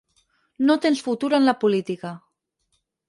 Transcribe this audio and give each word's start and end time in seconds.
No 0.69 0.77
tens 0.85 1.03
futur 1.09 1.31
en 1.39 1.45
la 1.49 1.57
política. 1.65 2.15